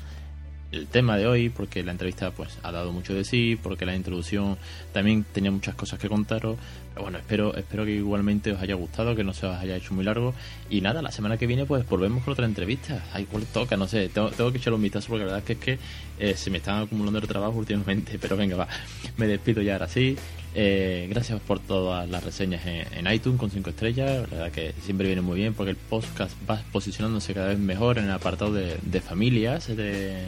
el 0.75 0.87
tema 0.87 1.17
de 1.17 1.27
hoy, 1.27 1.49
porque 1.49 1.83
la 1.83 1.93
entrevista 1.93 2.31
pues 2.31 2.59
ha 2.63 2.73
dado 2.73 2.93
mucho 2.93 3.15
de 3.15 3.25
sí, 3.25 3.59
porque 3.63 3.87
la 3.87 3.95
introducción 3.95 4.59
también 4.93 5.25
tenía 5.33 5.51
muchas 5.51 5.75
cosas 5.75 5.99
que 5.99 6.09
contaros. 6.09 6.59
Bueno, 6.97 7.19
espero, 7.19 7.57
espero 7.57 7.85
que 7.85 7.91
igualmente 7.91 8.53
os 8.53 8.63
haya 8.63 8.75
gustado, 8.75 9.17
que 9.17 9.25
no 9.25 9.33
se 9.33 9.47
os 9.47 9.57
haya 9.57 9.77
hecho 9.77 9.95
muy 9.95 10.05
largo. 10.05 10.33
Y 10.71 10.81
nada, 10.81 11.03
la 11.03 11.11
semana 11.11 11.37
que 11.37 11.47
viene 11.47 11.67
pues 11.67 11.87
volvemos 11.89 12.23
con 12.23 12.33
otra 12.33 12.47
entrevista. 12.47 13.05
Ay, 13.13 13.27
cuál 13.31 13.45
toca, 13.47 13.77
no 13.77 13.89
sé, 13.89 14.09
tengo, 14.09 14.31
que 14.31 14.59
echarle 14.59 14.77
un 14.77 14.83
vistazo 14.83 15.09
porque 15.09 15.25
la 15.25 15.33
verdad 15.33 15.51
es 15.51 15.59
que 15.59 15.73
es 15.73 15.79
que 15.79 15.85
eh, 16.21 16.37
se 16.37 16.51
me 16.51 16.59
están 16.59 16.83
acumulando 16.83 17.19
el 17.19 17.27
trabajo 17.27 17.59
últimamente. 17.59 18.19
Pero 18.21 18.37
venga, 18.37 18.57
va, 18.57 18.69
me 19.17 19.27
despido 19.27 19.61
ya 19.61 19.75
ahora 19.75 19.89
sí. 19.89 20.17
Eh, 20.57 21.09
gracias 21.11 21.41
por 21.41 21.59
todas 21.59 22.09
las 22.09 22.23
reseñas 22.23 22.65
en, 22.65 23.13
iTunes 23.13 23.41
con 23.41 23.51
5 23.51 23.71
estrellas. 23.71 24.31
La 24.31 24.37
verdad 24.37 24.53
que 24.53 24.73
siempre 24.81 25.09
viene 25.09 25.21
muy 25.21 25.37
bien 25.37 25.55
porque 25.55 25.71
el 25.71 25.77
podcast 25.77 26.33
va 26.49 26.63
posicionándose 26.71 27.35
cada 27.35 27.49
vez 27.49 27.59
mejor 27.59 27.99
en 27.99 28.05
el 28.05 28.13
apartado 28.13 28.53
de, 28.53 29.01
familias 29.01 29.67
de 29.67 30.23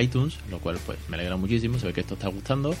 iTunes, 0.00 0.36
lo 0.48 0.60
cual 0.60 0.78
pues 0.86 0.98
me 1.08 1.16
alegra 1.16 1.36
muchísimo, 1.36 1.78
se 1.78 1.86
ve 1.86 1.92
que 1.92 2.02
esto 2.02 2.14
está 2.14 2.28
gustando. 2.28 2.74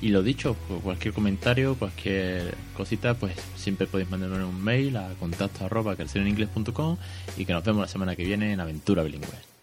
Y 0.00 0.10
lo 0.10 0.22
dicho, 0.22 0.54
cualquier 0.84 1.12
comentario, 1.12 1.74
cualquier 1.74 2.54
cosita, 2.76 3.14
pues 3.14 3.34
siempre 3.56 3.88
podéis 3.88 4.08
mandarme 4.08 4.44
un 4.44 4.62
mail 4.62 4.96
a 4.96 5.08
contacto 5.18 5.64
arroba 5.64 5.96
y 7.36 7.44
que 7.44 7.52
nos 7.52 7.64
vemos 7.64 7.82
la 7.82 7.88
semana 7.88 8.14
que 8.14 8.24
viene 8.24 8.52
en 8.52 8.60
Aventura 8.60 9.02
Bilingüe. 9.02 9.57